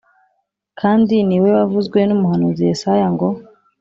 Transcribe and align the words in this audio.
Kandi 0.79 1.15
ni 1.27 1.37
we 1.43 1.49
wavuzwe 1.57 1.99
n 2.03 2.11
umuhanuzi 2.15 2.61
Yesaya 2.69 3.07
ngo 3.13 3.27